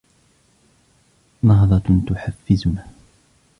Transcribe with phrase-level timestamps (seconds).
[1.43, 2.87] نهضة تحفزنا